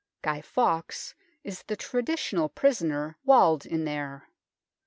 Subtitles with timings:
[0.23, 1.13] Guy Fawkes
[1.43, 4.27] is the traditional prisoner walled in there.